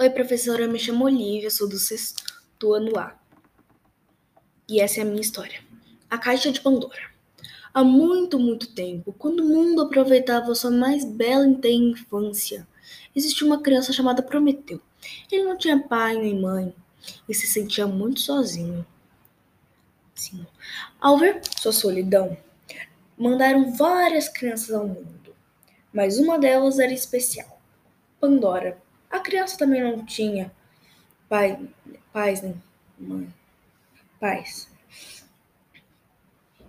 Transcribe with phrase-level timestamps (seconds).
[0.00, 3.14] Oi, professora, me chamo Olivia, sou do sexto ano A.
[4.66, 5.60] E essa é a minha história.
[6.08, 7.10] A Caixa de Pandora.
[7.74, 12.66] Há muito, muito tempo, quando o mundo aproveitava sua mais bela e tenra infância,
[13.14, 14.80] existia uma criança chamada Prometeu.
[15.30, 16.74] Ele não tinha pai nem mãe
[17.28, 18.86] e se sentia muito sozinho.
[20.14, 20.46] Sim.
[20.98, 22.38] Ao ver sua solidão,
[23.18, 25.36] mandaram várias crianças ao mundo,
[25.92, 27.60] mas uma delas era especial,
[28.18, 28.80] Pandora.
[29.10, 30.52] A criança também não tinha
[31.28, 31.58] pai,
[32.12, 32.62] pais nem
[32.98, 33.32] mãe.
[34.20, 34.68] Pais.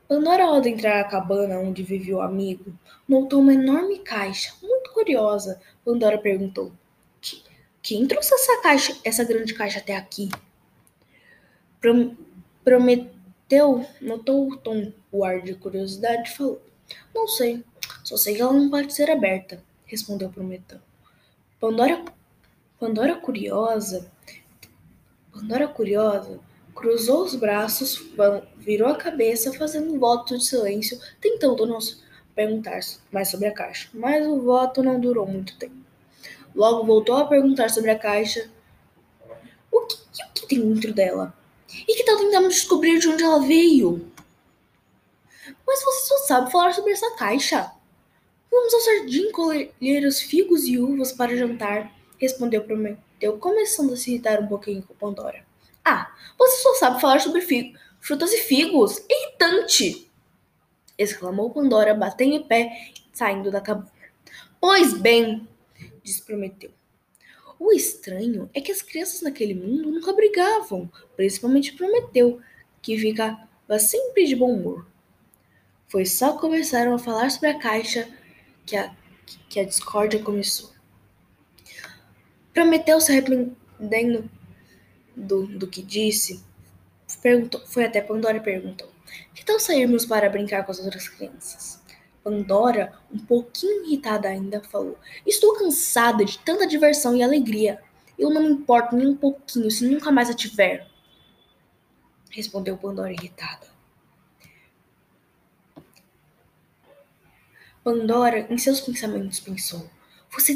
[0.07, 2.73] Pandora, ao entrar na cabana onde vivia o amigo,
[3.07, 4.53] notou uma enorme caixa.
[4.61, 6.71] Muito curiosa, Pandora perguntou:
[7.81, 10.29] Quem trouxe essa caixa, essa grande caixa até aqui?
[12.63, 16.61] Prometeu, notou o tom, o ar de curiosidade e falou:
[17.13, 17.63] Não sei,
[18.03, 20.79] só sei que ela não pode ser aberta, respondeu Prometeu.
[21.59, 22.03] Pandora
[22.81, 24.11] Pandora curiosa,
[25.31, 26.39] Pandora curiosa,
[26.73, 28.03] cruzou os braços,
[28.57, 31.77] virou a cabeça, fazendo um voto de silêncio, tentando não
[32.33, 32.79] perguntar
[33.11, 33.87] mais sobre a caixa.
[33.93, 35.75] Mas o voto não durou muito tempo.
[36.55, 38.49] Logo voltou a perguntar sobre a caixa.
[39.71, 41.35] O que, o que tem dentro dela?
[41.87, 44.11] E que tal tentarmos descobrir de onde ela veio?
[45.67, 47.71] Mas você só sabe falar sobre essa caixa.
[48.49, 54.11] Vamos ao jardim colher os figos e uvas para jantar respondeu Prometeu, começando a se
[54.11, 55.43] irritar um pouquinho com Pandora.
[55.83, 59.03] Ah, você só sabe falar sobre figo, frutas e figos!
[59.09, 60.07] Irritante!
[60.95, 63.91] exclamou Pandora, batendo em pé, saindo da cabana.
[64.59, 65.47] Pois bem,
[66.03, 66.69] disse Prometeu.
[67.59, 72.39] O estranho é que as crianças naquele mundo nunca brigavam, principalmente Prometeu,
[72.83, 73.39] que ficava
[73.79, 74.85] sempre de bom humor.
[75.87, 78.07] Foi só começaram a falar sobre a caixa
[78.65, 78.95] que a,
[79.49, 80.70] que a discórdia começou.
[82.53, 84.29] Prometeu se arrependendo
[85.15, 86.43] do, do que disse.
[87.21, 88.89] Perguntou, foi até Pandora e perguntou:
[89.33, 91.81] Que tal sairmos para brincar com as outras crianças?
[92.23, 97.81] Pandora, um pouquinho irritada ainda, falou: Estou cansada de tanta diversão e alegria.
[98.17, 100.87] Eu não me importo nem um pouquinho se nunca mais a tiver.
[102.29, 103.67] Respondeu Pandora irritada.
[107.83, 109.89] Pandora, em seus pensamentos, pensou:
[110.31, 110.53] Você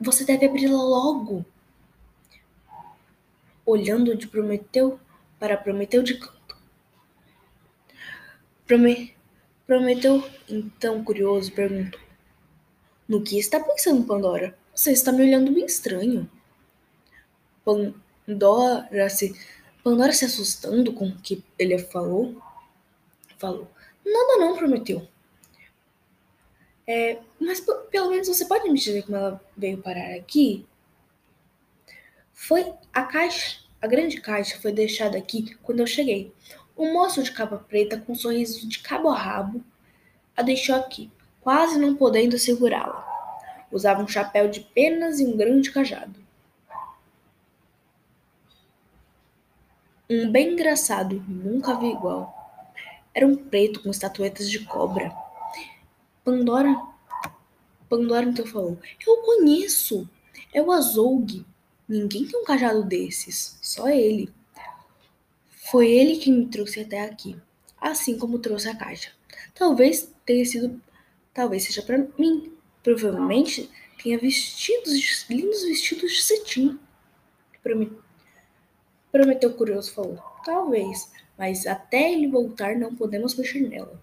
[0.00, 1.44] você deve abri-la logo.
[3.66, 4.98] Olhando de Prometeu
[5.38, 6.56] para Prometeu de canto.
[8.66, 9.14] Prome...
[9.66, 12.00] Prometeu, então curioso, perguntou:
[13.06, 14.58] No que está pensando, Pandora?
[14.74, 16.28] Você está me olhando bem estranho.
[17.64, 19.36] Pandora se,
[19.84, 22.40] Pandora se assustando com o que ele falou,
[23.38, 23.70] falou:
[24.04, 25.06] Nada não, Prometeu.
[26.92, 30.66] É, mas pelo menos você pode me dizer como ela veio parar aqui?
[32.32, 36.34] Foi a caixa, a grande caixa foi deixada aqui quando eu cheguei.
[36.76, 39.62] Um moço de capa preta com um sorriso de cabo a rabo
[40.36, 43.06] a deixou aqui, quase não podendo segurá-la.
[43.70, 46.18] Usava um chapéu de penas e um grande cajado.
[50.10, 52.34] Um bem engraçado, nunca vi igual.
[53.14, 55.19] Era um preto com estatuetas de cobra.
[56.24, 56.74] Pandora.
[57.88, 60.08] Pandora então falou: Eu conheço.
[60.52, 61.46] É o Azougue.
[61.88, 63.58] Ninguém tem um cajado desses.
[63.62, 64.32] Só ele.
[65.70, 67.36] Foi ele que me trouxe até aqui.
[67.80, 69.12] Assim como trouxe a caixa.
[69.54, 70.80] Talvez tenha sido.
[71.32, 72.52] Talvez seja para mim.
[72.82, 73.70] Provavelmente
[74.02, 76.78] tenha vestidos, lindos vestidos de cetim.
[79.12, 80.18] Prometeu curioso, falou.
[80.44, 84.00] Talvez, mas até ele voltar não podemos mexer nela.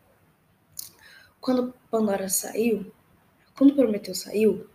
[1.48, 2.92] Quando Pandora saiu,
[3.58, 4.70] quando Prometeu saiu,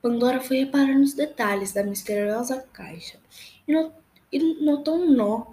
[0.00, 3.18] Pandora foi reparar nos detalhes da misteriosa caixa
[3.68, 3.94] e, not,
[4.32, 5.52] e notou um nó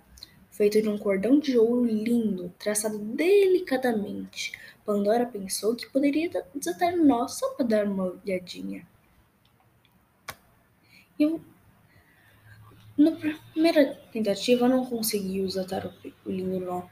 [0.50, 4.53] feito de um cordão de ouro lindo, traçado delicadamente.
[4.85, 8.88] Pandora pensou que poderia desatar o nó só para dar uma olhadinha.
[11.19, 11.38] E
[12.98, 15.94] na primeira tentativa não conseguiu desatar
[16.25, 16.83] o lindo nó,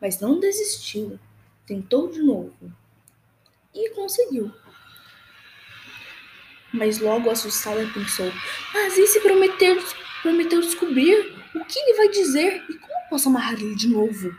[0.00, 1.18] mas não desistiu.
[1.70, 2.52] Tentou de novo
[3.72, 4.50] e conseguiu.
[6.72, 8.26] Mas logo assustada pensou:
[8.74, 9.80] Mas e se prometer,
[10.20, 11.32] prometeu descobrir?
[11.54, 14.34] O que ele vai dizer e como posso amarrar ele de novo?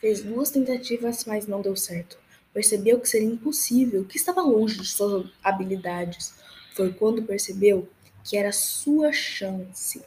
[0.00, 2.16] Fez duas tentativas, mas não deu certo.
[2.54, 6.36] Percebeu que seria impossível, que estava longe de suas habilidades.
[6.76, 7.88] Foi quando percebeu
[8.22, 10.00] que era sua chance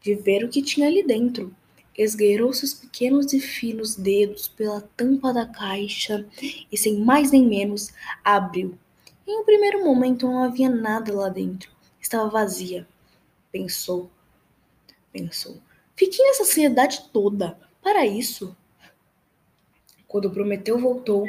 [0.00, 1.54] de ver o que tinha ali dentro
[1.96, 6.26] esgueirou seus pequenos e finos dedos pela tampa da caixa
[6.70, 7.92] e, sem mais nem menos,
[8.24, 8.78] abriu.
[9.26, 11.70] Em um primeiro momento não havia nada lá dentro.
[12.00, 12.86] estava vazia.
[13.50, 14.10] Pensou,
[15.12, 15.56] pensou.
[15.96, 17.58] Fiquei nessa ansiedade toda.
[17.80, 18.56] Para isso.
[20.08, 21.26] Quando Prometeu voltou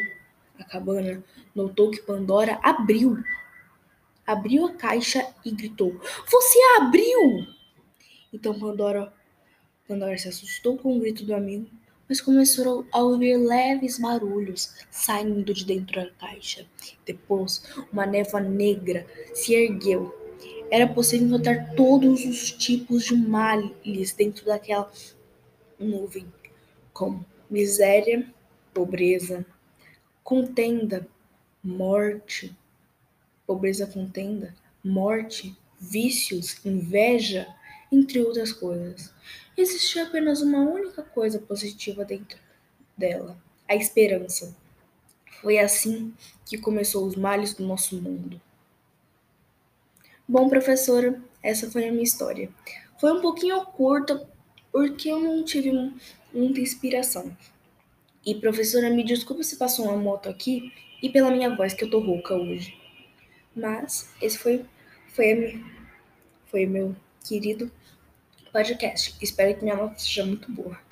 [0.60, 1.24] à cabana,
[1.54, 3.18] notou que Pandora abriu.
[4.26, 7.48] Abriu a caixa e gritou: Você abriu!
[8.34, 9.14] Então Pandora,
[9.88, 11.68] Pandora se assustou com o grito do amigo,
[12.10, 16.66] mas começou a ouvir leves barulhos saindo de dentro da caixa.
[17.06, 20.14] Depois, uma névoa negra se ergueu.
[20.72, 24.92] Era possível encontrar todos os tipos de males dentro daquela
[25.80, 26.26] nuvem,
[26.92, 28.28] como miséria,
[28.74, 29.46] pobreza,
[30.24, 31.08] contenda,
[31.64, 32.56] morte,
[33.46, 37.48] pobreza, contenda, morte, vícios, inveja,
[37.92, 39.14] entre outras coisas.
[39.58, 42.38] Existia apenas uma única coisa positiva dentro
[42.98, 43.38] dela:
[43.68, 44.56] a esperança.
[45.42, 46.14] Foi assim
[46.46, 48.42] que começou os males do nosso mundo.
[50.28, 52.50] Bom, professora, essa foi a minha história.
[53.00, 54.28] Foi um pouquinho curta
[54.72, 55.72] porque eu não tive
[56.34, 57.36] muita inspiração.
[58.26, 61.90] E professora, me desculpa se passou uma moto aqui e pela minha voz que eu
[61.90, 62.76] tô rouca hoje.
[63.56, 64.66] Mas esse foi
[65.10, 65.64] foi
[66.48, 66.96] foi meu
[67.28, 67.72] querido
[68.52, 69.16] podcast.
[69.22, 70.85] Espero que minha nota seja muito boa.